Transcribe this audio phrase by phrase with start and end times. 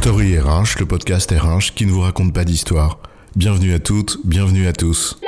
[0.00, 3.00] Story RH, le podcast RH qui ne vous raconte pas d'histoire.
[3.36, 5.20] Bienvenue à toutes, bienvenue à tous.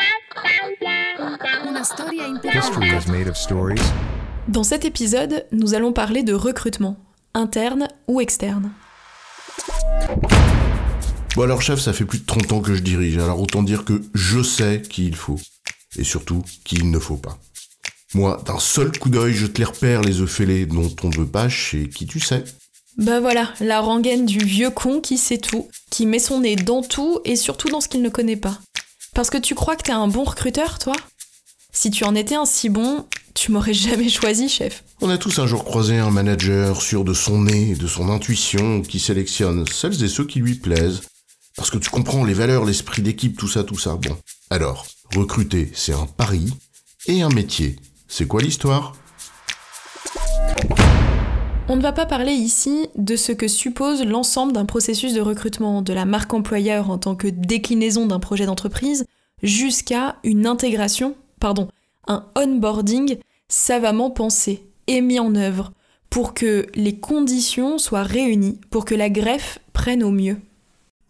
[4.48, 6.96] Dans cet épisode, nous allons parler de recrutement,
[7.34, 8.72] interne ou externe.
[11.36, 13.84] Bon alors chef, ça fait plus de 30 ans que je dirige, alors autant dire
[13.84, 15.38] que je sais qui il faut.
[15.98, 17.36] Et surtout, qui il ne faut pas.
[18.14, 21.16] Moi, d'un seul coup d'œil, je te les repère, les œufs fêlés dont on ne
[21.16, 22.44] veut pas chez qui tu sais.
[22.98, 26.82] Bah voilà, la rengaine du vieux con qui sait tout, qui met son nez dans
[26.82, 28.58] tout et surtout dans ce qu'il ne connaît pas.
[29.14, 30.94] Parce que tu crois que t'es un bon recruteur, toi?
[31.72, 34.84] Si tu en étais un si bon, tu m'aurais jamais choisi, chef.
[35.00, 38.10] On a tous un jour croisé un manager sûr de son nez et de son
[38.10, 41.00] intuition qui sélectionne celles et ceux qui lui plaisent.
[41.56, 43.96] Parce que tu comprends les valeurs, l'esprit d'équipe, tout ça, tout ça.
[43.96, 44.16] Bon.
[44.50, 46.52] Alors, recruter, c'est un pari
[47.06, 47.76] et un métier.
[48.06, 48.94] C'est quoi l'histoire?
[51.68, 55.80] On ne va pas parler ici de ce que suppose l'ensemble d'un processus de recrutement,
[55.80, 59.06] de la marque employeur en tant que déclinaison d'un projet d'entreprise,
[59.42, 61.68] jusqu'à une intégration, pardon,
[62.08, 63.16] un onboarding
[63.48, 65.72] savamment pensé et mis en œuvre
[66.10, 70.38] pour que les conditions soient réunies, pour que la greffe prenne au mieux.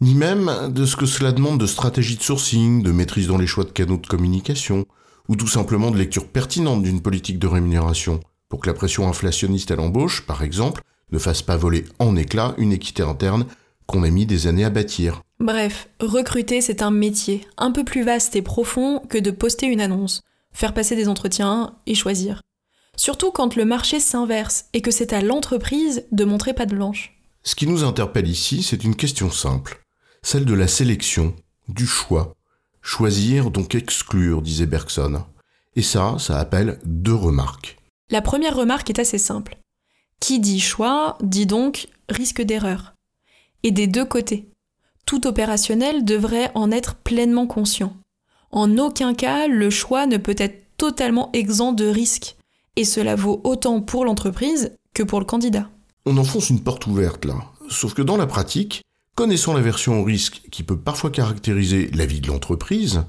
[0.01, 3.47] Ni même de ce que cela demande de stratégie de sourcing, de maîtrise dans les
[3.47, 4.85] choix de canaux de communication,
[5.27, 8.19] ou tout simplement de lecture pertinente d'une politique de rémunération,
[8.53, 12.53] pour que la pression inflationniste à l'embauche, par exemple, ne fasse pas voler en éclats
[12.59, 13.47] une équité interne
[13.87, 15.23] qu'on a mis des années à bâtir.
[15.39, 19.81] Bref, recruter, c'est un métier un peu plus vaste et profond que de poster une
[19.81, 22.43] annonce, faire passer des entretiens et choisir.
[22.95, 27.19] Surtout quand le marché s'inverse et que c'est à l'entreprise de montrer pas de blanche.
[27.41, 29.83] Ce qui nous interpelle ici, c'est une question simple,
[30.21, 31.35] celle de la sélection,
[31.69, 32.35] du choix.
[32.83, 35.23] Choisir, donc exclure, disait Bergson.
[35.75, 37.79] Et ça, ça appelle deux remarques.
[38.09, 39.57] La première remarque est assez simple.
[40.19, 42.93] Qui dit choix dit donc risque d'erreur.
[43.63, 44.49] Et des deux côtés.
[45.05, 47.95] Tout opérationnel devrait en être pleinement conscient.
[48.51, 52.35] En aucun cas, le choix ne peut être totalement exempt de risque.
[52.75, 55.69] Et cela vaut autant pour l'entreprise que pour le candidat.
[56.05, 57.35] On enfonce une porte ouverte là.
[57.69, 58.83] Sauf que dans la pratique,
[59.15, 63.03] connaissant l'aversion au risque qui peut parfois caractériser la vie de l'entreprise,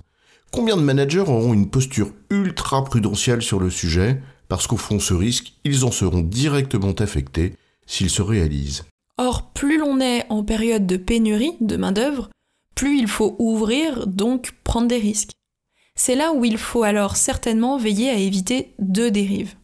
[0.53, 5.15] combien de managers auront une posture ultra prudentielle sur le sujet parce qu'au fond ce
[5.15, 7.55] risque, ils en seront directement affectés
[7.87, 8.85] s'il se réalise.
[9.17, 12.29] Or, plus l'on est en période de pénurie de main-d'œuvre,
[12.75, 15.33] plus il faut ouvrir, donc prendre des risques.
[15.97, 19.55] C'est là où il faut alors certainement veiller à éviter deux dérives.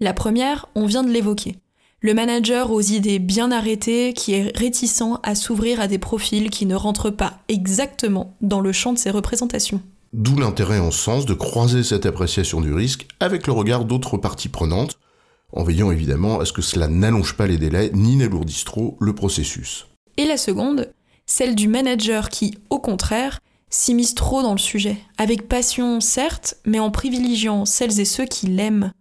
[0.00, 1.56] La première, on vient de l'évoquer.
[2.00, 6.66] Le manager aux idées bien arrêtées qui est réticent à s'ouvrir à des profils qui
[6.66, 9.80] ne rentrent pas exactement dans le champ de ses représentations.
[10.16, 14.16] D'où l'intérêt en ce sens de croiser cette appréciation du risque avec le regard d'autres
[14.16, 14.96] parties prenantes,
[15.52, 19.12] en veillant évidemment à ce que cela n'allonge pas les délais ni n'alourdisse trop le
[19.12, 19.88] processus.
[20.16, 20.92] Et la seconde,
[21.26, 26.78] celle du manager qui, au contraire, s'immisce trop dans le sujet, avec passion certes, mais
[26.78, 28.92] en privilégiant celles et ceux qui l'aiment,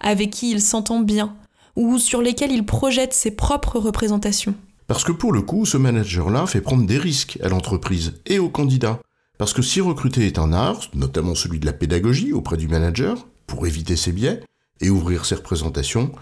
[0.00, 1.34] avec qui il s'entend bien,
[1.76, 4.54] ou sur lesquels il projette ses propres représentations.
[4.86, 8.50] Parce que pour le coup, ce manager-là fait prendre des risques à l'entreprise et aux
[8.50, 9.00] candidats.
[9.38, 13.26] Parce que si recruter est un art, notamment celui de la pédagogie auprès du manager,
[13.46, 14.40] pour éviter ses biais
[14.80, 16.12] et ouvrir ses représentations,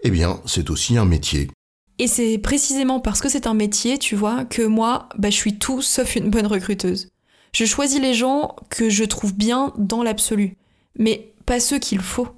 [0.00, 1.50] eh bien, c'est aussi un métier.
[1.98, 5.58] Et c'est précisément parce que c'est un métier, tu vois, que moi, bah, je suis
[5.58, 7.08] tout sauf une bonne recruteuse.
[7.54, 10.56] Je choisis les gens que je trouve bien dans l'absolu,
[10.98, 12.28] mais pas ceux qu'il faut.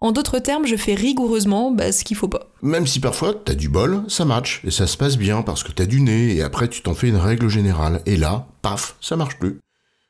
[0.00, 2.52] En d'autres termes, je fais rigoureusement bah, ce qu'il faut pas.
[2.62, 5.72] Même si parfois t'as du bol, ça match, et ça se passe bien parce que
[5.72, 9.16] t'as du nez, et après tu t'en fais une règle générale, et là, paf, ça
[9.16, 9.58] marche plus.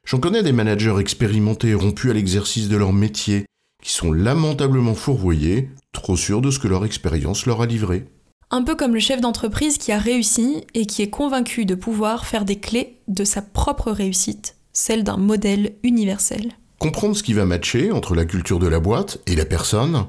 [0.07, 3.47] J'en connais des managers expérimentés rompus à l'exercice de leur métier,
[3.83, 8.07] qui sont lamentablement fourvoyés, trop sûrs de ce que leur expérience leur a livré.
[8.51, 12.27] Un peu comme le chef d'entreprise qui a réussi et qui est convaincu de pouvoir
[12.27, 16.53] faire des clés de sa propre réussite, celle d'un modèle universel.
[16.79, 20.07] Comprendre ce qui va matcher entre la culture de la boîte et la personne,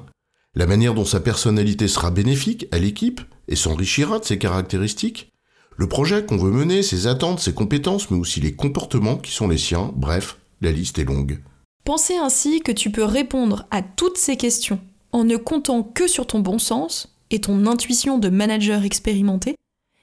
[0.54, 5.32] la manière dont sa personnalité sera bénéfique à l'équipe et s'enrichira de ses caractéristiques,
[5.76, 9.48] le projet qu'on veut mener, ses attentes, ses compétences, mais aussi les comportements qui sont
[9.48, 11.40] les siens, bref, la liste est longue.
[11.84, 14.80] Penser ainsi que tu peux répondre à toutes ces questions
[15.12, 19.56] en ne comptant que sur ton bon sens et ton intuition de manager expérimenté,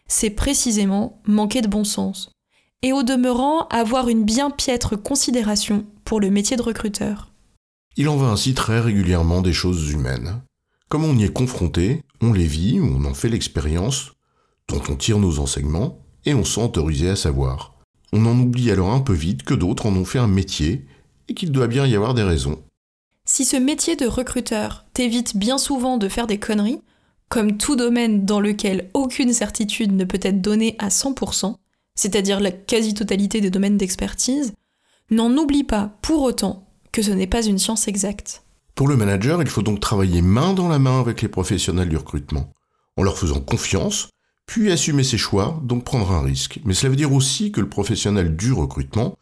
[0.08, 2.32] c'est précisément manquer de bon sens.
[2.82, 7.32] Et au demeurant, avoir une bien piètre considération pour le métier de recruteur.
[7.98, 10.42] Il en va ainsi très régulièrement des choses humaines.
[10.90, 14.12] Comme on y est confronté, on les vit ou on en fait l'expérience,
[14.72, 17.76] dont on tire nos enseignements et on sent autorisé à savoir.
[18.14, 20.86] On en oublie alors un peu vite que d'autres en ont fait un métier
[21.28, 22.62] et qu'il doit bien y avoir des raisons.
[23.26, 26.82] Si ce métier de recruteur t'évite bien souvent de faire des conneries,
[27.30, 31.56] comme tout domaine dans lequel aucune certitude ne peut être donnée à 100%,
[31.96, 34.54] c'est-à-dire la quasi-totalité des domaines d'expertise,
[35.12, 38.44] n'en oublie pas pour autant que ce n'est pas une science exacte.
[38.76, 41.98] Pour le manager, il faut donc travailler main dans la main avec les professionnels du
[41.98, 42.52] recrutement,
[42.98, 44.10] en leur faisant confiance,
[44.46, 46.60] puis assumer ses choix, donc prendre un risque.
[46.66, 49.16] Mais cela veut dire aussi que le professionnel du recrutement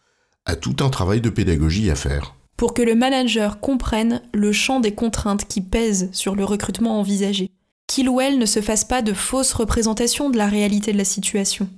[0.46, 2.36] a tout un travail de pédagogie à faire.
[2.58, 7.52] Pour que le manager comprenne le champ des contraintes qui pèsent sur le recrutement envisagé,
[7.88, 11.06] qu'il ou elle ne se fasse pas de fausses représentations de la réalité de la
[11.06, 11.70] situation,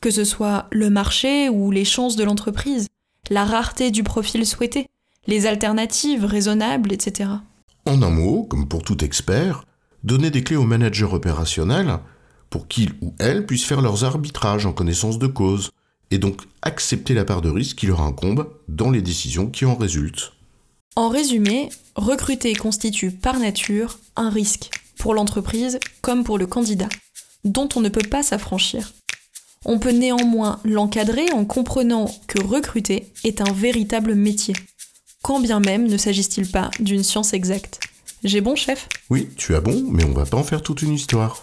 [0.00, 2.88] que ce soit le marché ou les chances de l'entreprise,
[3.30, 4.86] la rareté du profil souhaité,
[5.26, 7.30] les alternatives raisonnables, etc.
[7.86, 9.64] En un mot, comme pour tout expert,
[10.04, 11.98] donner des clés au manager opérationnel
[12.52, 15.70] pour qu'il ou elle puisse faire leurs arbitrages en connaissance de cause,
[16.10, 19.74] et donc accepter la part de risque qui leur incombe dans les décisions qui en
[19.74, 20.34] résultent.
[20.94, 26.90] En résumé, recruter constitue par nature un risque, pour l'entreprise comme pour le candidat,
[27.44, 28.92] dont on ne peut pas s'affranchir.
[29.64, 34.54] On peut néanmoins l'encadrer en comprenant que recruter est un véritable métier,
[35.22, 37.80] quand bien même ne s'agisse-t-il pas d'une science exacte.
[38.24, 38.88] J'ai bon, chef?
[39.08, 41.42] Oui, tu as bon, mais on va pas en faire toute une histoire.